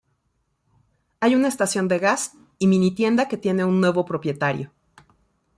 [1.19, 4.71] Hay una estación de gas y mini-tienda que tiene un nuevo propietario.